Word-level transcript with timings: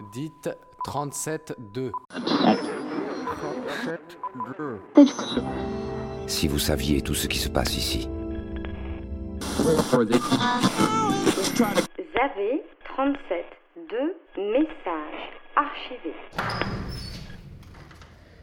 Dites 0.00 0.50
37-2. 0.86 1.92
Si 6.26 6.48
vous 6.48 6.58
saviez 6.58 7.00
tout 7.00 7.14
ce 7.14 7.28
qui 7.28 7.38
se 7.38 7.48
passe 7.48 7.76
ici. 7.76 8.08
Zavé 12.12 12.62
37 12.96 13.44
2 13.76 14.16
messages 14.52 15.30
archivés. 15.56 16.14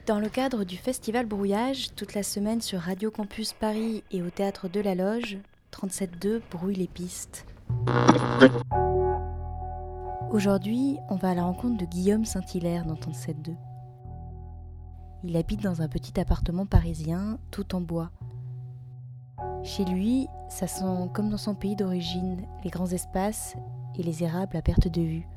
Dans 0.07 0.19
le 0.19 0.29
cadre 0.29 0.63
du 0.63 0.77
festival 0.77 1.25
Brouillage, 1.25 1.93
toute 1.95 2.13
la 2.13 2.23
semaine 2.23 2.61
sur 2.61 2.79
Radio 2.79 3.11
Campus 3.11 3.53
Paris 3.53 4.03
et 4.11 4.21
au 4.21 4.29
théâtre 4.29 4.69
de 4.69 4.79
la 4.79 4.95
Loge, 4.95 5.37
37.2 5.73 6.41
brouille 6.49 6.75
les 6.75 6.87
pistes. 6.87 7.45
Aujourd'hui, 10.33 10.97
on 11.09 11.17
va 11.17 11.31
à 11.31 11.33
la 11.33 11.43
rencontre 11.43 11.77
de 11.77 11.83
Guillaume 11.83 12.23
Saint-Hilaire 12.23 12.85
dans 12.85 12.95
37.2. 12.95 13.53
Il 15.25 15.35
habite 15.35 15.61
dans 15.61 15.81
un 15.81 15.89
petit 15.89 16.17
appartement 16.21 16.65
parisien, 16.65 17.37
tout 17.51 17.75
en 17.75 17.81
bois. 17.81 18.11
Chez 19.63 19.83
lui, 19.83 20.29
ça 20.47 20.67
sent 20.67 21.09
comme 21.13 21.29
dans 21.29 21.37
son 21.37 21.53
pays 21.53 21.75
d'origine, 21.75 22.47
les 22.63 22.69
grands 22.69 22.87
espaces 22.87 23.57
et 23.99 24.03
les 24.03 24.23
érables 24.23 24.55
à 24.55 24.61
perte 24.61 24.87
de 24.87 25.01
vue. 25.01 25.27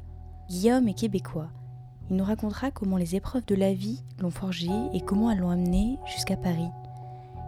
Guillaume 0.49 0.87
est 0.87 0.95
québécois. 0.95 1.49
Il 2.09 2.15
nous 2.15 2.25
racontera 2.25 2.71
comment 2.71 2.97
les 2.97 3.17
épreuves 3.17 3.47
de 3.47 3.57
la 3.57 3.75
vie 3.75 4.01
l'ont 4.21 4.31
forgé 4.31 4.71
et 4.93 5.01
comment 5.01 5.29
elles 5.29 5.39
l'ont 5.39 5.51
amené 5.51 5.99
jusqu'à 6.07 6.37
Paris. 6.37 6.71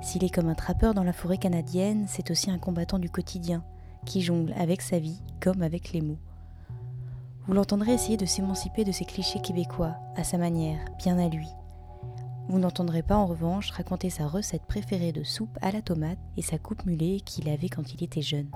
S'il 0.03 0.25
est 0.25 0.35
comme 0.35 0.49
un 0.49 0.55
trappeur 0.55 0.95
dans 0.95 1.05
la 1.05 1.13
forêt 1.13 1.39
canadienne, 1.39 2.07
c'est 2.09 2.33
aussi 2.33 2.51
un 2.51 2.59
combattant 2.59 2.99
du 2.99 3.09
quotidien, 3.09 3.63
qui 4.05 4.21
jongle 4.21 4.53
avec 4.55 4.83
sa 4.83 4.99
vie 4.99 5.23
comme 5.41 5.63
avec 5.63 5.93
les 5.93 6.01
mots. 6.01 6.19
Vous 7.47 7.55
l'entendrez 7.55 7.93
essayer 7.93 8.17
de 8.17 8.27
s'émanciper 8.27 8.83
de 8.83 8.91
ces 8.91 9.05
clichés 9.05 9.41
québécois, 9.41 9.95
à 10.17 10.25
sa 10.25 10.37
manière, 10.37 10.81
bien 10.99 11.17
à 11.17 11.29
lui. 11.29 11.47
Vous 12.49 12.59
n'entendrez 12.59 13.05
pas 13.05 13.15
en 13.15 13.27
revanche 13.27 13.71
raconter 13.71 14.11
sa 14.11 14.27
recette 14.27 14.67
préférée 14.67 15.13
de 15.13 15.23
soupe 15.23 15.57
à 15.63 15.71
la 15.71 15.81
tomate 15.81 16.19
et 16.37 16.43
sa 16.43 16.59
coupe 16.59 16.85
mulet 16.87 17.21
qu'il 17.25 17.49
avait 17.49 17.69
quand 17.69 17.95
il 17.95 18.03
était 18.03 18.23
jeune. 18.23 18.51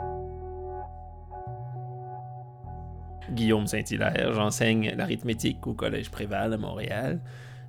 Guillaume 3.31 3.69
Saint-Hilaire, 3.69 4.33
j'enseigne 4.33 4.93
l'arithmétique 4.97 5.65
au 5.69 5.75
Collège 5.75 6.11
Préval 6.11 6.53
à 6.53 6.57
Montréal. 6.57 7.21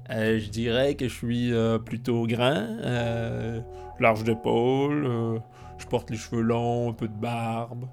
Euh, 0.09 0.39
je 0.39 0.49
dirais 0.49 0.95
que 0.95 1.07
je 1.07 1.13
suis 1.13 1.53
euh, 1.53 1.77
plutôt 1.77 2.25
grand, 2.25 2.65
euh, 2.83 3.61
large 3.99 4.23
d'épaule, 4.23 5.39
je 5.77 5.85
porte 5.85 6.09
les 6.09 6.17
cheveux 6.17 6.41
longs, 6.41 6.89
un 6.89 6.93
peu 6.93 7.07
de 7.07 7.13
barbe. 7.13 7.85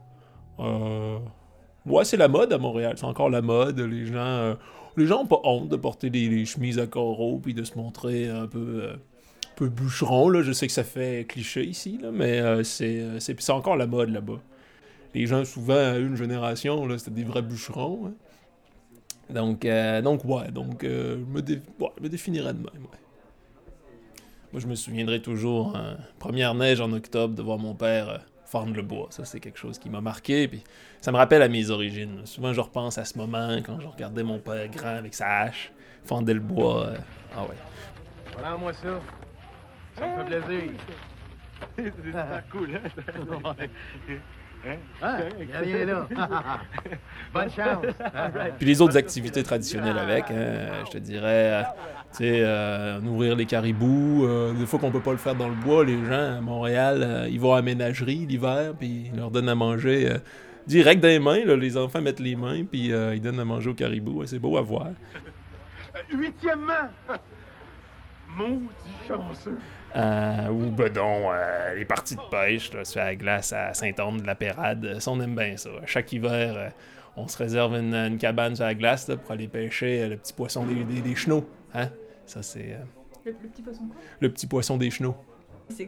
Ouais, 1.89 2.05
c'est 2.05 2.17
la 2.17 2.29
mode 2.29 2.53
à 2.53 2.59
Montréal, 2.59 2.95
c'est 2.97 3.07
encore 3.07 3.31
la 3.31 3.43
mode. 3.43 3.81
Les 3.81 4.07
gens 4.07 4.57
les 4.99 5.07
gens 5.07 5.21
n'ont 5.21 5.27
pas 5.27 5.41
honte 5.45 5.69
de 5.69 5.77
porter 5.77 6.11
des, 6.11 6.45
chemises 6.45 6.79
à 6.79 6.87
coraux 6.87 7.39
puis 7.39 7.55
de 7.55 7.65
se 7.65 7.77
montrer 7.79 8.29
un 8.29 8.47
peu, 8.47 8.91
peu 9.57 9.69
bûcheron. 9.69 10.29
Là. 10.29 10.43
Je 10.43 10.53
sais 10.53 10.67
que 10.67 10.73
ça 10.73 10.85
fait 10.85 11.25
cliché 11.29 11.65
ici, 11.65 12.01
mais 12.13 12.65
c'est, 12.65 13.21
c'est, 13.21 13.51
encore 13.51 13.77
la 13.77 13.87
mode 13.87 14.11
là-bas. 14.11 14.41
Les 15.15 15.27
gens, 15.27 15.45
souvent, 15.45 15.77
à 15.77 15.97
une 15.97 16.17
génération, 16.17 16.87
c'était 16.99 17.13
des 17.13 17.25
vrais 17.25 17.43
bûcherons. 17.43 18.09
Hein. 18.09 18.13
Donc, 19.31 19.67
donc, 20.03 20.25
ouais, 20.25 20.51
donc, 20.51 20.81
je, 20.83 21.17
me 21.17 21.43
me 22.01 22.09
définirais 22.09 22.55
de 22.55 22.59
même, 22.59 22.87
Moi, 24.53 24.61
je 24.61 24.67
me 24.67 24.75
souviendrai 24.75 25.23
toujours, 25.23 25.79
première 26.19 26.55
neige 26.55 26.81
en 26.81 26.93
octobre, 26.93 27.35
de 27.35 27.43
voir 27.43 27.59
mon 27.59 27.75
père 27.75 28.27
fendre 28.49 28.75
le 28.75 28.83
bois. 28.83 29.09
Ça, 29.11 29.25
c'est 29.25 29.41
quelque 29.41 29.59
chose 29.59 29.79
qui 29.79 29.91
m'a 29.91 30.01
marqué. 30.01 30.49
Puis 30.49 30.65
ça 31.01 31.13
me 31.13 31.17
rappelle 31.17 31.43
à 31.43 31.49
mes 31.49 31.71
origines. 31.71 32.25
Souvent, 32.25 32.53
je 32.53 32.61
repense 32.61 32.99
à 32.99 33.05
ce 33.05 33.19
moment 33.19 33.59
quand 33.65 33.81
je 33.81 33.87
regardais 33.87 34.23
mon 34.23 34.39
père 34.39 34.69
grand 34.69 34.97
avec 34.97 35.15
sa 35.15 35.41
hache, 35.41 35.71
fendre 36.05 36.33
le 36.33 36.41
bois. 36.41 36.87
Euh, 36.87 36.99
ah 37.37 37.43
ouais. 37.43 37.57
Voilà, 38.33 38.57
moi 38.57 38.73
ça. 38.73 39.01
Ça 39.97 40.07
me 40.07 40.25
fait 40.25 40.41
plaisir. 40.41 40.71
c'est 41.77 42.05
super 42.05 42.43
cool, 42.51 42.71
hein? 42.75 43.55
Hein? 44.67 44.77
Ah, 45.01 45.19
rien 45.61 45.85
là. 45.85 46.09
Bonne 47.35 47.51
chance. 47.51 47.85
Puis 48.59 48.67
les 48.67 48.81
autres 48.81 48.97
activités 48.97 49.43
traditionnelles 49.43 49.99
avec, 49.99 50.31
hein, 50.31 50.85
je 50.87 50.93
te 50.93 50.99
dirais, 50.99 51.65
tu 52.13 52.19
sais, 52.19 52.41
euh, 52.43 53.01
nourrir 53.01 53.37
les 53.37 53.47
caribous. 53.47 54.25
Euh, 54.25 54.53
des 54.53 54.67
fois 54.67 54.79
qu'on 54.79 54.91
peut 54.91 55.01
pas 55.01 55.13
le 55.13 55.19
faire 55.19 55.35
dans 55.35 55.49
le 55.49 55.55
bois, 55.55 55.85
les 55.85 56.05
gens 56.05 56.39
à 56.39 56.41
Montréal, 56.41 57.03
euh, 57.03 57.29
ils 57.31 57.39
vont 57.39 57.53
à 57.53 57.57
la 57.57 57.63
ménagerie 57.63 58.27
l'hiver, 58.27 58.75
puis 58.79 59.11
ils 59.13 59.17
leur 59.17 59.31
donnent 59.31 59.49
à 59.49 59.55
manger 59.55 60.11
direct 60.67 61.03
dans 61.03 61.09
les 61.09 61.19
mains. 61.19 61.45
les 61.45 61.77
enfants 61.77 62.01
mettent 62.01 62.21
les 62.21 62.37
mains, 62.37 62.65
puis 62.65 62.91
ils 62.91 63.21
donnent 63.21 63.41
à 63.41 63.45
manger 63.45 63.71
aux 63.71 63.75
caribous. 63.75 64.27
c'est 64.27 64.39
beau 64.39 64.57
à 64.57 64.63
voir. 64.63 64.89
Huitièmement, 66.13 66.89
maudit 68.37 68.69
chanceux. 69.07 69.59
Euh, 69.97 70.49
ou 70.49 70.71
bedon, 70.71 71.31
euh, 71.33 71.75
les 71.75 71.85
parties 71.85 72.17
de 72.17 72.21
pêche, 72.31 72.73
là, 72.73 72.85
sur 72.85 73.01
la 73.01 73.17
glace 73.17 73.53
à 73.53 73.73
Saint-Anne-de-la-Pérade. 73.73 75.01
Ça, 75.01 75.11
on 75.11 75.21
aime 75.21 75.35
bien 75.35 75.57
ça. 75.57 75.71
Chaque 75.87 76.13
hiver, 76.13 76.55
euh, 76.57 76.69
on 77.17 77.27
se 77.27 77.39
réserve 77.39 77.75
une, 77.75 78.19
cabane 78.19 78.55
sur 78.55 78.65
la 78.65 78.75
glace 78.75 79.11
pour 79.23 79.33
aller 79.33 79.49
pêcher 79.49 80.07
le 80.09 80.17
petit 80.17 80.33
poisson 80.33 80.65
des, 80.65 81.01
des, 81.01 81.15
chenaux. 81.15 81.49
Hein? 81.75 81.89
Ça, 82.27 82.43
c'est. 82.43 82.77
Le, 83.25 83.33
petit 83.33 83.63
poisson 83.63 83.87
quoi? 83.87 83.97
Le 84.21 84.31
petit 84.31 84.47
poisson 84.47 84.77
des 84.77 84.91
chenaux. 84.91 85.17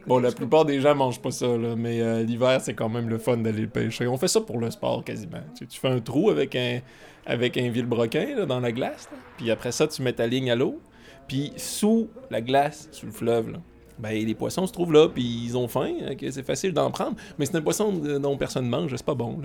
Bon, 0.05 0.19
la 0.19 0.31
plupart 0.31 0.65
des 0.65 0.79
gens 0.79 0.93
mangent 0.93 1.21
pas 1.21 1.31
ça, 1.31 1.47
là, 1.47 1.75
mais 1.75 2.23
l'hiver, 2.23 2.61
c'est 2.61 2.75
quand 2.75 2.89
même 2.89 3.09
le 3.09 3.17
fun 3.17 3.37
d'aller 3.37 3.61
le 3.61 3.67
pêcher. 3.67 4.05
On 4.05 4.15
fait 4.15 4.27
ça 4.27 4.39
pour 4.39 4.59
le 4.59 4.69
sport 4.69 5.03
quasiment. 5.03 5.41
Tu, 5.57 5.79
fais 5.79 5.87
un 5.87 5.99
trou 5.99 6.29
avec 6.29 6.55
un, 6.55 6.81
avec 7.25 7.57
un 7.57 7.67
vilebrequin 7.71 8.45
dans 8.45 8.59
la 8.59 8.71
glace, 8.71 9.09
puis 9.37 9.49
après 9.49 9.71
ça, 9.71 9.87
tu 9.87 10.03
mets 10.03 10.13
ta 10.13 10.27
ligne 10.27 10.51
à 10.51 10.55
l'eau, 10.55 10.79
puis 11.27 11.53
sous 11.57 12.09
la 12.29 12.41
glace, 12.41 12.89
sous 12.91 13.05
le 13.05 13.11
fleuve, 13.11 13.51
là, 13.51 13.59
ben, 13.99 14.13
les 14.13 14.35
poissons 14.35 14.65
se 14.65 14.73
trouvent 14.73 14.93
là, 14.93 15.07
puis 15.07 15.23
ils 15.23 15.55
ont 15.55 15.67
faim, 15.67 15.93
c'est 16.19 16.45
facile 16.45 16.73
d'en 16.73 16.89
prendre. 16.89 17.15
Mais 17.37 17.45
c'est 17.45 17.55
un 17.55 17.61
poisson 17.61 17.91
dont 17.91 18.35
personne 18.35 18.65
ne 18.65 18.69
mange, 18.69 18.95
c'est 18.95 19.05
pas 19.05 19.13
bon. 19.13 19.39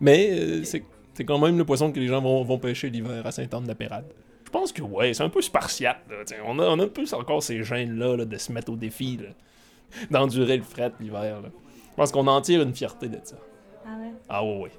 Mais 0.00 0.30
euh, 0.32 0.64
c'est 0.64 1.24
quand 1.24 1.38
même 1.38 1.56
le 1.56 1.64
poisson 1.64 1.90
que 1.90 1.98
les 1.98 2.08
gens 2.08 2.20
vont, 2.20 2.58
pêcher 2.58 2.90
l'hiver 2.90 3.26
à 3.26 3.32
Saint-Anne-de-la-Pérade. 3.32 4.04
Je 4.44 4.50
pense 4.50 4.70
que 4.70 4.82
ouais, 4.82 5.14
c'est 5.14 5.22
un 5.22 5.30
peu 5.30 5.40
spartiate. 5.40 5.98
On, 6.46 6.58
a, 6.58 6.64
on 6.64 6.78
a 6.78 6.84
un 6.84 6.88
peu 6.88 7.04
encore 7.12 7.42
ces 7.42 7.62
gènes-là 7.64 8.24
de 8.24 8.36
se 8.36 8.52
mettre 8.52 8.70
au 8.70 8.76
défi, 8.76 9.18
d'endurer 10.10 10.58
le 10.58 10.62
fret 10.62 10.92
l'hiver. 11.00 11.38
Je 11.42 11.96
pense 11.96 12.12
qu'on 12.12 12.26
en 12.26 12.40
tire 12.40 12.60
une 12.62 12.74
fierté 12.74 13.08
de 13.08 13.18
ça. 13.22 13.36
Ah 13.86 13.96
ouais? 13.98 14.12
Ah 14.28 14.44
ouais, 14.44 14.72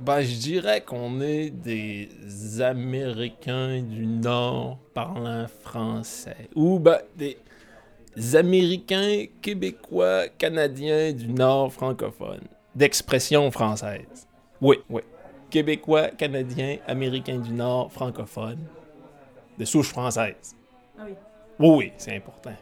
Ben, 0.00 0.22
je 0.22 0.34
dirais 0.34 0.80
qu'on 0.80 1.20
est 1.20 1.50
des 1.50 2.08
Américains 2.62 3.82
du 3.82 4.06
Nord 4.06 4.78
parlant 4.94 5.46
français. 5.46 6.48
Ou, 6.54 6.78
ben, 6.78 7.00
des 7.16 7.36
Américains, 8.34 9.26
Québécois, 9.42 10.28
Canadiens 10.38 11.12
du 11.12 11.28
Nord 11.28 11.70
francophone, 11.74 12.40
d'expression 12.74 13.50
française. 13.50 14.26
Oui, 14.62 14.78
oui. 14.88 15.02
Québécois, 15.50 16.08
Canadiens, 16.08 16.78
Américains 16.86 17.38
du 17.38 17.52
Nord 17.52 17.92
francophone, 17.92 18.58
de 19.58 19.64
souche 19.66 19.90
française. 19.90 20.56
Ah 20.98 21.02
oui. 21.04 21.12
Oui, 21.58 21.76
oui, 21.76 21.92
c'est 21.98 22.16
important. 22.16 22.56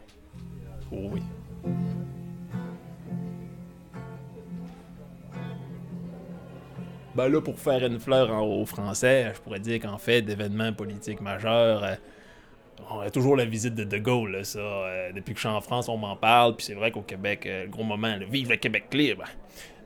Oui. 0.90 1.22
Ben 7.18 7.26
là, 7.28 7.40
pour 7.40 7.58
faire 7.58 7.84
une 7.84 7.98
fleur 7.98 8.30
en 8.30 8.42
haut 8.42 8.64
français, 8.64 9.32
je 9.34 9.40
pourrais 9.40 9.58
dire 9.58 9.80
qu'en 9.80 9.98
fait, 9.98 10.22
d'événements 10.22 10.72
politiques 10.72 11.20
majeurs, 11.20 11.82
euh, 11.82 11.94
on 12.92 13.00
a 13.00 13.10
toujours 13.10 13.34
la 13.34 13.44
visite 13.44 13.74
de 13.74 13.82
De 13.82 13.98
Gaulle, 13.98 14.44
ça. 14.44 14.60
Euh, 14.60 15.10
depuis 15.10 15.34
que 15.34 15.40
je 15.40 15.48
suis 15.48 15.56
en 15.56 15.60
France, 15.60 15.88
on 15.88 15.96
m'en 15.96 16.14
parle. 16.14 16.54
Puis 16.54 16.66
c'est 16.66 16.74
vrai 16.74 16.92
qu'au 16.92 17.02
Québec, 17.02 17.44
euh, 17.44 17.64
le 17.64 17.70
gros 17.70 17.82
moment, 17.82 18.16
vive 18.30 18.50
le 18.50 18.56
Québec 18.56 18.84
libre. 18.92 19.24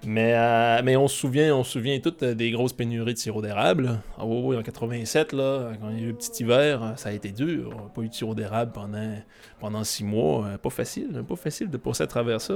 Mais, 0.05 0.35
euh, 0.35 0.81
mais 0.83 0.97
on 0.97 1.07
se 1.07 1.17
souvient, 1.17 1.55
on 1.55 1.63
se 1.63 1.73
souvient 1.73 1.99
toutes 2.01 2.25
des 2.25 2.51
grosses 2.51 2.73
pénuries 2.73 3.15
de 3.15 3.19
sirop 3.19 3.41
d'érable. 3.41 4.01
Ah 4.19 4.25
en 4.25 4.63
87, 4.63 5.33
là, 5.33 5.73
quand 5.81 5.91
il 5.91 5.99
y 5.99 6.01
a 6.01 6.05
eu 6.05 6.09
le 6.09 6.15
petit 6.15 6.43
hiver, 6.43 6.95
ça 6.97 7.11
a 7.11 7.13
été 7.13 7.31
dur. 7.31 7.71
On 7.73 7.85
n'a 7.85 7.89
pas 7.89 8.03
eu 8.03 8.09
de 8.09 8.15
sirop 8.15 8.35
d'érable 8.35 8.73
pendant, 8.73 9.15
pendant 9.61 9.85
six 9.85 10.05
mois. 10.05 10.59
Pas 10.61 10.71
facile, 10.71 11.23
pas 11.27 11.37
facile 11.37 11.71
de 11.71 11.77
passer 11.77 12.03
à 12.03 12.09
travers 12.09 12.41
ça. 12.41 12.55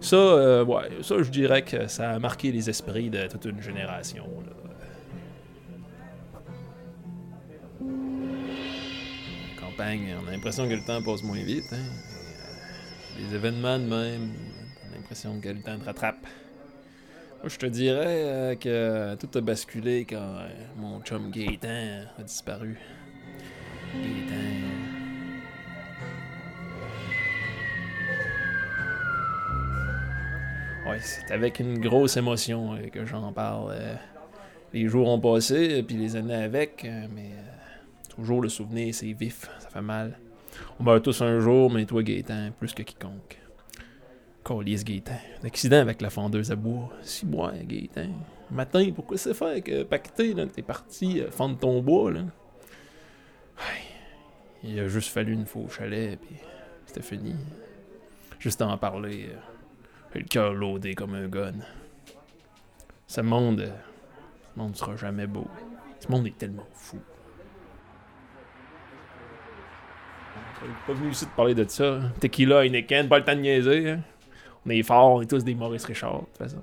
Ça, 0.00 0.64
ouais, 0.64 0.90
ça, 1.02 1.22
je 1.22 1.30
dirais 1.30 1.62
que 1.62 1.86
ça 1.86 2.10
a 2.10 2.18
marqué 2.18 2.50
les 2.50 2.68
esprits 2.68 3.08
de 3.08 3.28
toute 3.28 3.44
une 3.44 3.62
génération. 3.62 4.26
on 9.78 10.28
a 10.28 10.30
l'impression 10.30 10.68
que 10.68 10.74
le 10.74 10.84
temps 10.84 11.02
passe 11.02 11.22
moins 11.22 11.42
vite. 11.42 11.64
Hein? 11.72 11.76
Euh, 11.76 13.18
les 13.18 13.34
événements 13.34 13.78
de 13.78 13.84
même, 13.84 14.32
on 14.82 14.92
a 14.92 14.96
l'impression 14.96 15.40
que 15.40 15.48
le 15.48 15.60
temps 15.60 15.78
te 15.78 15.84
rattrape. 15.84 16.26
Je 17.46 17.58
te 17.58 17.66
dirais 17.66 18.24
euh, 18.24 18.54
que 18.54 19.16
tout 19.16 19.28
a 19.36 19.40
basculé 19.42 20.06
quand 20.08 20.16
euh, 20.16 20.48
mon 20.76 21.00
chum 21.02 21.30
Gaétan 21.30 22.06
a 22.18 22.22
disparu. 22.22 22.78
Gaétan. 23.92 24.34
Ouais, 30.88 30.98
c'est 31.00 31.30
avec 31.32 31.60
une 31.60 31.78
grosse 31.80 32.16
émotion 32.16 32.78
que 32.90 33.04
j'en 33.04 33.30
parle. 33.32 33.74
les 34.72 34.88
jours 34.88 35.08
ont 35.08 35.20
passé, 35.20 35.82
puis 35.82 35.96
les 35.96 36.16
années 36.16 36.34
avec, 36.34 36.84
mais 37.14 37.30
toujours 38.08 38.40
le 38.40 38.48
souvenir, 38.48 38.94
c'est 38.94 39.12
vif, 39.12 39.50
ça 39.58 39.68
fait 39.68 39.82
mal. 39.82 40.18
On 40.78 40.84
meurt 40.84 41.02
tous 41.02 41.20
un 41.20 41.40
jour, 41.40 41.70
mais 41.70 41.84
toi, 41.84 42.02
Gaétan, 42.02 42.50
plus 42.58 42.72
que 42.72 42.82
quiconque. 42.82 43.43
Colies 44.44 44.84
Gaétan. 44.84 45.18
L'accident 45.42 45.78
avec 45.78 46.02
la 46.02 46.10
fendeuse 46.10 46.52
à 46.52 46.56
bois. 46.56 46.90
Six 47.02 47.26
mois, 47.26 47.52
Gaétan. 47.52 48.10
Matin, 48.50 48.92
pourquoi 48.94 49.16
c'est 49.16 49.34
fait 49.34 49.62
que 49.62 50.34
là, 50.36 50.46
t'es 50.46 50.62
parti 50.62 51.20
euh, 51.20 51.30
fendre 51.30 51.58
ton 51.58 51.80
bois, 51.80 52.12
là? 52.12 52.20
Il 54.62 54.78
a 54.78 54.86
juste 54.86 55.10
fallu 55.10 55.32
une 55.32 55.46
fois 55.46 55.62
au 55.62 55.68
chalet, 55.68 56.18
puis 56.20 56.36
c'était 56.86 57.02
fini. 57.02 57.34
Juste 58.38 58.60
en 58.62 58.76
parler, 58.76 59.30
euh, 59.30 59.38
le 60.14 60.24
cœur 60.24 60.52
loadé 60.52 60.94
comme 60.94 61.14
un 61.14 61.26
gun. 61.26 61.54
Ce 63.06 63.20
monde, 63.22 63.60
euh, 63.60 63.76
ce 64.54 64.58
monde 64.58 64.76
sera 64.76 64.96
jamais 64.96 65.26
beau. 65.26 65.46
Ce 66.00 66.10
monde 66.10 66.26
est 66.26 66.36
tellement 66.36 66.66
fou. 66.74 66.98
Est 70.64 70.86
pas 70.86 70.92
venu 70.94 71.10
ici 71.10 71.26
de 71.26 71.30
parler 71.30 71.54
de 71.54 71.68
ça. 71.68 72.00
Tequila, 72.20 72.64
Heineken, 72.64 73.08
pas 73.08 73.18
le 73.18 73.24
temps 73.24 73.34
de 73.34 73.40
niaiser. 73.40 73.90
Hein? 73.90 74.00
Est 74.68 74.82
forts, 74.82 75.22
est 75.22 75.26
tous 75.26 75.44
des 75.44 75.54
Maurice 75.54 75.84
Richard, 75.84 76.20
de 76.20 76.26
toute 76.26 76.38
façon. 76.38 76.56
De 76.56 76.62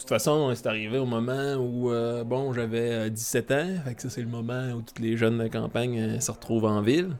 toute 0.00 0.08
façon, 0.08 0.54
c'est 0.54 0.66
arrivé 0.66 0.98
au 0.98 1.06
moment 1.06 1.54
où, 1.54 1.90
euh, 1.90 2.22
bon, 2.22 2.52
j'avais 2.52 3.10
17 3.10 3.50
euh, 3.50 3.62
ans. 3.62 3.80
Fait 3.84 3.94
que 3.94 4.02
ça, 4.02 4.10
c'est 4.10 4.20
le 4.20 4.28
moment 4.28 4.72
où 4.72 4.82
tous 4.82 5.02
les 5.02 5.16
jeunes 5.16 5.38
de 5.38 5.48
campagne 5.48 5.98
euh, 5.98 6.20
se 6.20 6.30
retrouvent 6.30 6.66
en 6.66 6.80
ville. 6.80 7.16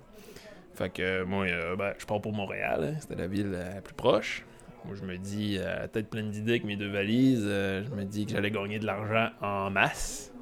Fait 0.75 0.90
que 0.90 1.25
moi, 1.25 1.46
ben, 1.76 1.94
je 1.98 2.06
pars 2.06 2.20
pour 2.20 2.32
Montréal. 2.32 2.84
Hein. 2.84 2.96
C'était 3.00 3.16
la 3.16 3.26
ville 3.26 3.50
la 3.50 3.81
plus 3.81 3.94
proche. 3.94 4.44
Moi, 4.84 4.94
je 4.94 5.04
me 5.04 5.16
dis, 5.16 5.58
tête 5.92 6.08
pleine 6.08 6.31
d'idées 6.31 6.52
avec 6.52 6.64
mes 6.64 6.76
deux 6.76 6.90
valises, 6.90 7.42
je 7.42 7.92
me 7.92 8.04
dis 8.04 8.25
que 8.25 8.32
j'allais 8.32 8.52
gagner 8.52 8.78
de 8.78 8.87
l'argent 8.87 9.31
en 9.40 9.69
masse 9.69 10.32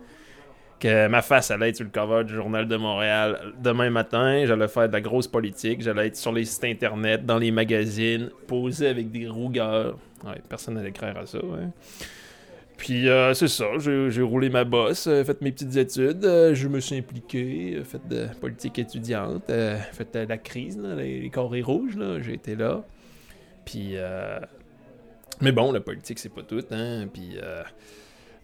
ma 0.85 1.23
face 1.23 1.51
allait 1.51 1.71
être 1.71 1.77
sur 1.77 1.85
le 1.85 1.91
cover 1.91 2.25
du 2.25 2.35
Journal 2.35 2.69
de 2.69 2.77
Montréal 2.77 3.53
demain 3.63 3.91
matin. 3.91 4.45
J'allais 4.47 4.69
faire 4.69 4.89
de 4.89 4.93
la 4.93 5.01
grosse 5.01 5.29
politique. 5.29 5.83
J'allais 5.83 6.09
être 6.09 6.17
sur 6.17 6.33
les 6.33 6.45
sites 6.45 6.65
internet, 6.65 7.25
dans 7.25 7.39
les 7.39 7.51
magazines, 7.51 8.31
posé 8.47 8.89
avec 8.89 9.11
des 9.11 9.29
rougards. 9.29 9.97
Ouais, 10.25 10.41
personne 10.49 10.75
n'allait 10.75 10.93
craindre 10.93 11.21
à 11.21 11.27
ça. 11.27 11.39
Puis 12.77 13.09
euh, 13.09 13.35
c'est 13.35 13.49
ça, 13.49 13.67
j'ai 13.79 14.23
roulé 14.23 14.49
ma 14.51 14.65
bosse, 14.65 15.07
euh, 15.07 15.25
fait 15.25 15.41
mes 15.43 15.53
petites 15.53 15.77
études, 15.77 16.25
euh, 16.25 16.55
je 16.55 16.67
me 16.69 16.81
suis 16.81 16.97
impliqué, 16.97 17.81
fait 17.85 18.07
de 18.09 18.27
politique 18.41 18.79
étudiante, 18.79 19.45
fait 19.47 20.13
de 20.13 20.29
la 20.29 20.39
crise, 20.39 20.79
les, 20.97 21.21
les, 21.21 21.31
carrés 21.31 21.63
rouges, 21.63 21.97
j'ai 22.21 22.35
été 22.35 22.57
là. 22.57 22.85
Puis, 23.65 23.95
mais 25.41 25.53
bon, 25.53 25.73
la 25.73 25.81
politique 25.81 26.19
c'est 26.19 26.35
pas 26.35 26.43
tout, 26.43 26.65
hein. 26.71 27.07
Puis 27.13 27.39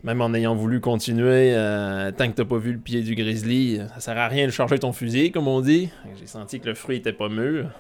même 0.02 0.20
en 0.20 0.32
ayant 0.34 0.54
voulu 0.54 0.80
continuer, 0.80 1.52
euh, 1.54 2.10
tant 2.10 2.28
que 2.28 2.34
t'as 2.34 2.44
pas 2.44 2.58
vu 2.58 2.72
le 2.72 2.78
pied 2.78 3.02
du 3.02 3.14
grizzly, 3.14 3.80
ça 3.94 4.00
sert 4.00 4.18
à 4.18 4.28
rien 4.28 4.46
de 4.46 4.50
charger 4.50 4.78
ton 4.78 4.92
fusil, 4.92 5.30
comme 5.30 5.48
on 5.48 5.60
dit. 5.60 5.90
J'ai 6.18 6.26
senti 6.26 6.60
que 6.60 6.66
le 6.66 6.74
fruit 6.74 6.96
était 6.96 7.12
pas 7.12 7.28
mûr. 7.28 7.70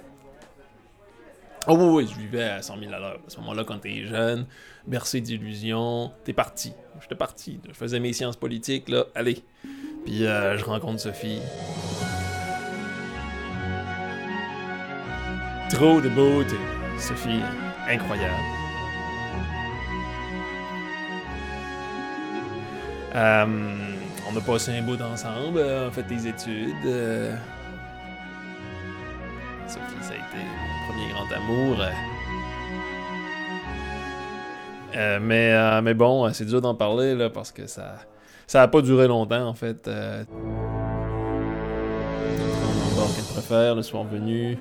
Oh 1.66 1.76
oui, 1.76 2.04
oui, 2.04 2.10
je 2.10 2.18
vivais 2.18 2.44
à 2.44 2.62
100 2.62 2.78
000 2.78 2.92
à 2.92 2.98
l'heure. 2.98 3.20
À 3.26 3.30
ce 3.30 3.38
moment-là, 3.40 3.64
quand 3.64 3.78
t'es 3.78 4.06
jeune, 4.06 4.46
bercé 4.86 5.20
d'illusions, 5.20 6.10
t'es 6.24 6.32
parti. 6.32 6.72
J'étais 7.02 7.14
parti. 7.14 7.60
Je 7.68 7.74
faisais 7.74 8.00
mes 8.00 8.12
sciences 8.12 8.36
politiques, 8.36 8.88
là, 8.88 9.04
allez. 9.14 9.42
Puis 10.04 10.24
euh, 10.24 10.56
je 10.56 10.64
rencontre 10.64 11.00
Sophie. 11.00 11.40
Trop 15.70 16.00
de 16.00 16.08
beauté. 16.08 16.56
Sophie, 16.98 17.40
incroyable. 17.88 18.59
Euh, 23.14 23.46
on 24.30 24.36
a 24.36 24.40
passé 24.40 24.72
un 24.72 24.82
bout 24.82 25.00
ensemble, 25.00 25.58
euh, 25.58 25.86
on 25.86 25.88
a 25.88 25.90
fait 25.90 26.04
des 26.04 26.28
études. 26.28 26.74
Euh. 26.86 27.34
Sophie, 29.66 29.80
ça 30.02 30.12
a 30.12 30.16
été 30.16 30.36
mon 30.36 30.92
premier 30.92 31.10
grand 31.12 31.26
amour. 31.34 31.78
mais, 35.20 35.80
mais 35.82 35.94
bon, 35.94 36.32
c'est 36.32 36.44
dur 36.44 36.60
d'en 36.60 36.74
parler 36.74 37.14
là, 37.14 37.30
parce 37.30 37.52
que 37.52 37.66
ça 37.66 37.96
ça 38.46 38.62
a 38.62 38.68
pas 38.68 38.82
duré 38.82 39.06
longtemps 39.06 39.46
en 39.46 39.54
fait. 39.54 39.88
On 39.88 40.24
qu'elle 43.14 43.24
préfère, 43.24 43.74
le 43.74 43.82
soir 43.82 44.04
venu. 44.04 44.58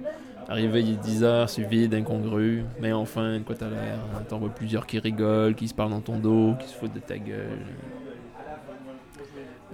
Arrivé 0.47 0.81
il 0.81 0.93
est 0.93 1.03
10h, 1.03 1.47
c'est 1.47 1.63
vide, 1.63 1.93
incongru. 1.93 2.63
Mais 2.79 2.91
enfin, 2.91 3.39
quoi 3.45 3.55
t'as 3.55 3.69
l'air 3.69 3.99
T'en 4.29 4.39
vois 4.39 4.49
plusieurs 4.49 4.87
qui 4.87 4.97
rigolent, 4.97 5.53
qui 5.53 5.67
se 5.67 5.73
parlent 5.75 5.91
dans 5.91 6.01
ton 6.01 6.17
dos, 6.17 6.55
qui 6.59 6.67
se 6.67 6.73
foutent 6.75 6.93
de 6.93 6.99
ta 6.99 7.17
gueule. 7.17 7.65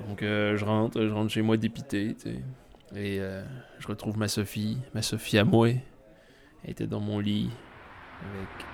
Donc 0.08 0.22
euh, 0.24 0.56
je 0.58 0.66
rentre, 0.66 1.02
je 1.02 1.12
rentre 1.12 1.32
chez 1.32 1.42
moi 1.42 1.58
dépité, 1.58 2.16
tu 2.16 2.30
sais. 2.30 2.42
Et 2.96 3.20
euh, 3.20 3.44
je 3.80 3.88
retrouve 3.88 4.18
ma 4.18 4.28
Sophie, 4.28 4.78
ma 4.94 5.02
Sophie 5.02 5.38
à 5.38 5.44
moi. 5.44 5.70
Elle 5.70 6.70
était 6.70 6.88
dans 6.88 7.00
mon 7.00 7.20
lit 7.20 7.50
avec 8.22 8.66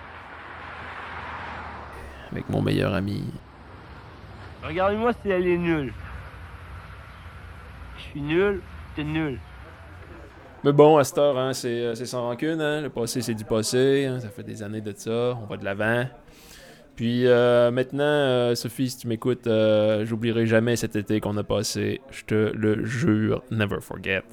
avec 2.31 2.49
mon 2.49 2.61
meilleur 2.61 2.93
ami. 2.93 3.23
Regardez-moi 4.63 5.13
si 5.13 5.29
elle 5.29 5.47
est 5.47 5.57
nulle. 5.57 5.93
Je 7.97 8.01
suis 8.03 8.21
nul, 8.21 8.61
t'es 8.95 9.03
nul. 9.03 9.39
Mais 10.63 10.71
bon, 10.71 10.97
à 10.97 11.03
cette 11.03 11.17
heure, 11.17 11.37
hein, 11.39 11.53
c'est 11.53 11.95
sans 12.05 12.21
rancune. 12.21 12.61
Hein. 12.61 12.81
Le 12.81 12.89
passé, 12.89 13.21
c'est 13.21 13.33
du 13.33 13.45
passé. 13.45 14.05
Hein. 14.05 14.19
Ça 14.19 14.29
fait 14.29 14.43
des 14.43 14.61
années 14.61 14.81
de 14.81 14.93
ça. 14.95 15.35
On 15.41 15.45
va 15.45 15.57
de 15.57 15.65
l'avant. 15.65 16.05
Puis 16.95 17.25
euh, 17.25 17.71
maintenant, 17.71 18.03
euh, 18.03 18.55
Sophie, 18.55 18.89
si 18.89 18.97
tu 18.97 19.07
m'écoutes, 19.07 19.47
euh, 19.47 20.05
j'oublierai 20.05 20.45
jamais 20.45 20.75
cet 20.75 20.95
été 20.95 21.19
qu'on 21.19 21.37
a 21.37 21.43
passé. 21.43 22.01
Je 22.11 22.23
te 22.25 22.51
le 22.55 22.85
jure, 22.85 23.43
never 23.49 23.79
forget. 23.81 24.23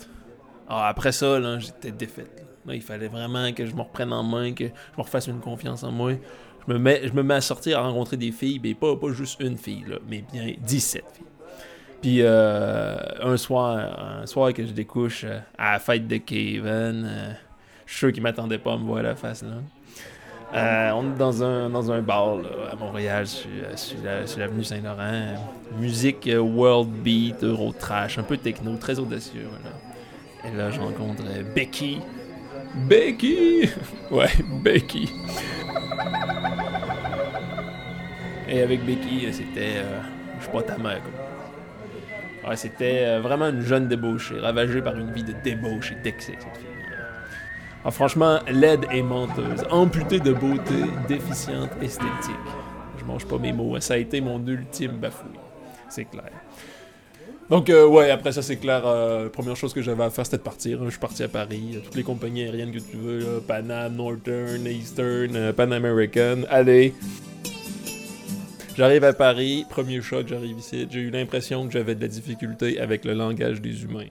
Ah, 0.69 0.89
après 0.89 1.13
ça, 1.13 1.59
j'étais 1.59 1.93
défaite. 1.93 2.45
il 2.69 2.83
fallait 2.83 3.09
vraiment 3.09 3.53
que 3.53 3.65
je 3.65 3.75
me 3.75 3.83
reprenne 3.83 4.13
en 4.13 4.23
main, 4.23 4.53
que 4.53 4.67
je 4.67 4.99
me 4.99 5.03
refasse 5.03 5.29
une 5.29 5.41
confiance 5.41 5.83
en 5.83 5.93
moi. 5.93 6.13
Je 6.67 6.73
me 6.73 6.79
mets, 6.79 7.09
je 7.09 7.13
me 7.13 7.23
mets 7.23 7.35
à 7.35 7.41
sortir, 7.41 7.79
à 7.79 7.83
rencontrer 7.83 8.19
des 8.19 8.33
filles, 8.33 8.61
mais 8.63 8.75
pas, 8.75 8.95
pas 8.97 9.13
juste 9.13 9.41
une 9.41 9.57
fille, 9.57 9.87
mais 10.07 10.23
bien 10.31 10.53
17 10.61 11.05
filles. 11.15 11.25
Puis 12.03 12.23
un 12.23 13.37
soir, 13.39 14.21
un 14.21 14.27
soir 14.27 14.53
que 14.53 14.67
je 14.67 14.73
découche 14.73 15.25
à 15.57 15.73
la 15.73 15.79
fête 15.79 16.07
de 16.07 16.19
Kevin, 16.19 17.09
je 17.87 17.93
suis 17.93 17.99
sûr 17.99 18.13
qu'il 18.13 18.23
m'attendait 18.23 18.59
pas 18.59 18.75
à 18.75 18.77
me 18.77 18.85
voir 18.85 19.03
la 19.03 19.17
face 19.17 19.43
là. 19.43 19.63
Euh, 20.55 20.91
on 20.93 21.13
est 21.13 21.19
dans 21.19 21.43
un, 21.43 21.69
dans 21.69 21.93
un 21.93 22.01
bar 22.01 22.39
à 22.73 22.77
Montréal, 22.77 23.27
sur, 23.27 23.51
euh, 24.05 24.25
l'avenue 24.39 24.65
Saint-Laurent. 24.65 25.35
Musique 25.79 26.27
euh, 26.27 26.39
world 26.39 26.89
beat, 26.89 27.45
euro 27.45 27.73
trash, 27.79 28.19
un 28.19 28.23
peu 28.23 28.39
techno, 28.39 28.77
très 28.77 28.99
audacieux. 28.99 29.49
Et 30.45 30.57
là, 30.57 30.71
je 30.71 30.81
rencontre 30.81 31.23
Becky. 31.55 32.01
Becky! 32.89 33.69
ouais, 34.11 34.31
Becky. 34.63 35.11
Et 38.49 38.63
avec 38.63 38.85
Becky, 38.87 39.31
c'était. 39.33 39.83
je 40.39 40.45
suis 40.45 40.53
pas 40.53 40.63
ta 40.63 40.79
mère, 40.79 41.03
quoi. 41.03 42.51
Ouais, 42.51 42.57
c'était 42.57 43.19
vraiment 43.19 43.49
une 43.49 43.61
jeune 43.61 43.89
débauchée, 43.89 44.39
ravagée 44.39 44.81
par 44.81 44.97
une 44.97 45.13
vie 45.13 45.25
de 45.25 45.35
débauche 45.45 45.93
et 45.93 45.97
d'excès, 45.97 46.33
cette 46.39 46.57
fille. 46.57 46.79
Ah, 47.85 47.91
franchement, 47.91 48.41
laide 48.51 48.87
et 48.93 49.03
menteuse, 49.03 49.65
amputée 49.71 50.21
de 50.21 50.33
beauté, 50.33 50.85
déficiente 51.07 51.71
esthétique. 51.81 52.35
Je 52.99 53.05
mange 53.05 53.25
pas 53.25 53.39
mes 53.39 53.53
mots, 53.53 53.79
ça 53.81 53.95
a 53.95 53.97
été 53.97 54.21
mon 54.21 54.45
ultime 54.47 54.99
bafouille. 54.99 55.39
C'est 55.89 56.05
clair. 56.05 56.31
Donc, 57.49 57.71
euh, 57.71 57.87
ouais, 57.87 58.11
après 58.11 58.33
ça, 58.33 58.43
c'est 58.43 58.57
clair. 58.57 58.83
Euh, 58.85 59.25
la 59.25 59.31
première 59.31 59.57
chose 59.57 59.73
que 59.73 59.81
j'avais 59.81 60.05
à 60.05 60.11
faire, 60.11 60.27
c'était 60.27 60.37
de 60.37 60.43
partir. 60.43 60.85
Je 60.85 60.91
suis 60.91 60.99
parti 60.99 61.23
à 61.23 61.29
Paris. 61.29 61.79
Toutes 61.83 61.95
les 61.95 62.03
compagnies 62.03 62.43
aériennes 62.43 62.73
que 62.73 62.79
tu 62.79 62.97
veux, 62.97 63.43
Panam, 63.47 63.95
Northern, 63.95 64.67
Eastern, 64.67 65.35
euh, 65.35 65.53
Pan 65.55 65.71
American. 65.71 66.43
Allez. 66.51 66.95
J'arrive 68.77 69.03
à 69.05 69.13
Paris, 69.13 69.65
premier 69.69 70.01
choc, 70.03 70.29
j'arrive 70.29 70.59
ici. 70.59 70.87
J'ai 70.91 71.01
eu 71.01 71.11
l'impression 71.11 71.67
que 71.67 71.73
j'avais 71.73 71.95
de 71.95 72.01
la 72.03 72.07
difficulté 72.07 72.79
avec 72.79 73.05
le 73.05 73.15
langage 73.15 73.61
des 73.61 73.83
humains. 73.83 74.07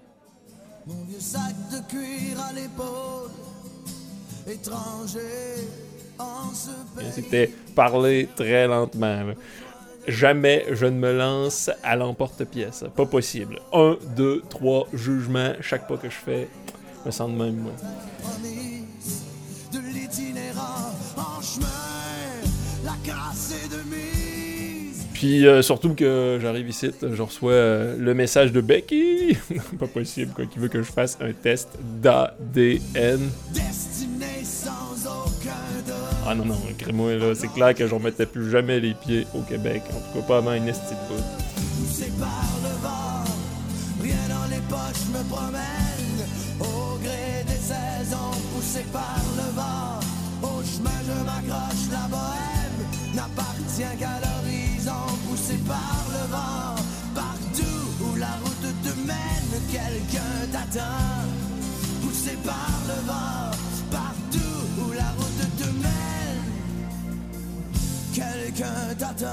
Mon 0.86 1.06
vieux 1.08 1.20
sac 1.20 1.54
de 1.72 1.90
cuir 1.90 2.38
à 2.50 2.54
l'épaule 2.54 3.17
c'était 7.12 7.52
parler 7.76 8.30
très 8.36 8.68
lentement. 8.68 9.34
Jamais 10.08 10.66
je 10.72 10.86
ne 10.86 10.98
me 10.98 11.12
lance 11.12 11.70
à 11.84 11.96
l'emporte-pièce. 11.96 12.86
Pas 12.96 13.06
possible. 13.06 13.60
Un, 13.74 13.98
deux, 14.16 14.42
trois 14.50 14.88
jugements 14.94 15.54
chaque 15.62 15.88
pas 15.88 15.98
que 15.98 16.10
je 16.10 16.16
fais. 16.16 16.48
Je 17.02 17.08
me 17.08 17.12
sens 17.12 17.30
de 17.30 17.36
même, 17.36 17.58
moi. 17.58 17.74
Puis 25.14 25.48
euh, 25.48 25.64
surtout 25.64 25.96
que 25.96 26.38
j'arrive 26.40 26.70
ici, 26.70 26.92
je 27.02 27.22
reçois 27.22 27.52
euh, 27.52 27.98
le 27.98 28.14
message 28.14 28.52
de 28.52 28.62
Becky. 28.62 29.36
pas 29.80 29.88
possible, 29.88 30.32
quoi, 30.32 30.46
qui 30.46 30.60
veut 30.60 30.68
que 30.68 30.84
je 30.84 30.92
fasse 30.92 31.18
un 31.20 31.34
test 31.34 31.70
d'ADN. 31.82 33.28
Ah 36.30 36.36
non, 36.36 36.44
non, 36.44 36.60
crée-moi, 36.78 37.16
là, 37.16 37.34
c'est 37.34 37.48
clair 37.48 37.74
que 37.74 37.88
je 37.88 37.94
remettais 37.96 38.26
plus 38.26 38.52
jamais 38.52 38.82
les 38.82 38.94
pieds 38.94 39.26
au 39.34 39.40
Québec. 39.44 39.82
En 39.92 40.00
tout 40.00 40.20
cas, 40.20 40.28
pas 40.28 40.38
avant 40.40 40.52
une 40.52 40.68
estie 40.68 40.94
de 40.94 41.16
bout. 41.16 41.24
Par 42.20 42.46
le 42.64 42.74
vent, 42.84 43.24
rien 44.04 44.16
dans 44.28 44.50
les 44.50 44.62
poches 44.68 45.08
me 45.14 45.24
promène. 45.30 46.28
Au 46.60 46.98
gré 47.02 47.46
des 47.48 47.54
saisons, 47.54 48.36
poussé 48.54 48.84
par 48.92 49.22
le 49.38 49.56
vent, 49.56 50.00
au 50.44 50.62
chemin 50.64 51.00
je 51.08 51.24
m'accroche, 51.24 51.88
la 51.92 52.08
bohème 52.10 52.80
n'appartient 53.16 53.98
qu'à 53.98 54.20
l'horizon. 54.20 55.08
Poussé 55.30 55.58
par 55.66 56.06
le 56.12 56.30
vent, 56.30 56.76
partout 57.16 58.04
où 58.04 58.16
la 58.18 58.34
route 58.44 58.68
te 58.84 58.94
mène, 59.08 59.62
quelqu'un 59.72 60.48
t'attend. 60.52 61.24
Poussé 62.02 62.38
par 62.44 62.82
le 62.88 63.08
vent, 63.08 63.47
quelqu'un 68.58 68.96
t'attend. 68.98 69.28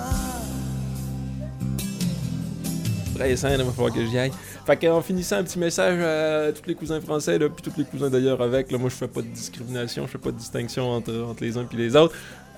Stressant, 3.14 3.48
il 3.50 3.62
va 3.62 3.72
falloir 3.72 3.92
que 3.92 4.04
j'y 4.04 4.18
aille. 4.18 4.32
Fait 4.66 4.76
qu'en 4.76 5.00
finissant, 5.00 5.36
un 5.36 5.44
petit 5.44 5.58
message 5.58 6.00
à 6.00 6.52
tous 6.52 6.66
les 6.66 6.74
cousins 6.74 7.00
français, 7.00 7.38
là, 7.38 7.48
puis 7.48 7.62
tous 7.62 7.78
les 7.78 7.84
cousins 7.84 8.10
d'ailleurs 8.10 8.40
avec. 8.42 8.72
Là, 8.72 8.78
moi, 8.78 8.90
je 8.90 8.96
fais 8.96 9.08
pas 9.08 9.22
de 9.22 9.28
discrimination, 9.28 10.06
je 10.06 10.12
fais 10.12 10.18
pas 10.18 10.32
de 10.32 10.38
distinction 10.38 10.90
entre, 10.90 11.14
entre 11.28 11.42
les 11.44 11.56
uns 11.56 11.66
et 11.72 11.76
les 11.76 11.96
autres. 11.96 12.14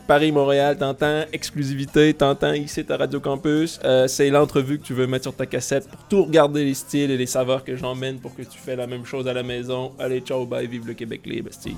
Paris-Montréal, 0.06 0.78
t'entends, 0.78 1.24
exclusivité, 1.32 2.14
t'entends 2.14 2.52
ici 2.52 2.84
à 2.88 2.96
Radio 2.96 3.18
Campus. 3.18 3.80
Euh, 3.84 4.06
c'est 4.06 4.30
l'entrevue 4.30 4.78
que 4.78 4.84
tu 4.84 4.94
veux 4.94 5.08
mettre 5.08 5.24
sur 5.24 5.34
ta 5.34 5.46
cassette 5.46 5.88
pour 5.88 6.00
tout 6.04 6.22
regarder 6.22 6.64
les 6.64 6.74
styles 6.74 7.10
et 7.10 7.16
les 7.16 7.26
saveurs 7.26 7.64
que 7.64 7.74
j'emmène 7.74 8.20
pour 8.20 8.32
que 8.34 8.42
tu 8.42 8.56
fais 8.56 8.76
la 8.76 8.86
même 8.86 9.04
chose 9.04 9.26
à 9.26 9.32
la 9.32 9.42
maison. 9.42 9.92
Allez, 9.98 10.20
ciao, 10.20 10.46
bye, 10.46 10.68
vive 10.68 10.86
le 10.86 10.94
Québec 10.94 11.22
libre, 11.26 11.50
Steve. 11.50 11.74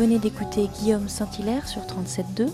Venez 0.00 0.18
d'écouter 0.18 0.68
Guillaume 0.78 1.08
Saint-Hilaire 1.10 1.68
sur 1.68 1.82
37.2, 1.82 2.48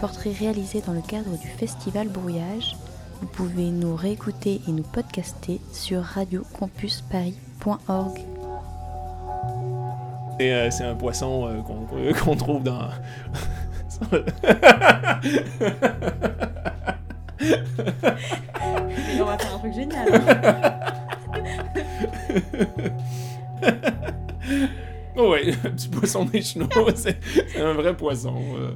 portrait 0.00 0.32
réalisé 0.32 0.80
dans 0.80 0.94
le 0.94 1.02
cadre 1.02 1.36
du 1.36 1.46
festival 1.46 2.08
Brouillage. 2.08 2.78
Vous 3.20 3.26
pouvez 3.26 3.70
nous 3.70 3.94
réécouter 3.94 4.62
et 4.66 4.72
nous 4.72 4.84
podcaster 4.84 5.60
sur 5.70 6.02
radiocampusparis.org. 6.02 8.20
Et, 10.40 10.54
euh, 10.54 10.70
c'est 10.70 10.84
un 10.84 10.94
poisson 10.94 11.48
euh, 11.48 11.60
qu'on 11.60 11.84
qu'on 12.24 12.36
trouve 12.36 12.62
dans. 12.62 12.80
on 19.20 19.24
va 19.26 19.36
faire 19.36 19.54
un 19.54 19.58
truc 19.58 19.74
génial. 19.74 20.08
Oh 22.30 22.34
petit 25.62 25.88
poisson 25.88 26.24
des 26.24 26.42
chenaux, 26.42 26.68
c'est 26.94 27.18
c'est 27.22 27.60
un 27.60 27.74
vrai 27.74 27.96
poisson. 27.96 28.34
euh. 28.56 28.74